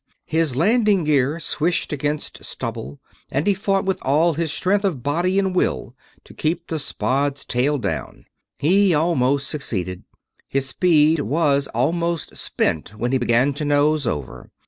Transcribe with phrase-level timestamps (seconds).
[0.25, 5.37] His landing gear swished against stubble and he fought with all his strength of body
[5.37, 8.25] and of will to keep the Spad's tail down.
[8.57, 10.03] He almost succeeded;
[10.49, 14.49] his speed was almost spent when he began to nose over.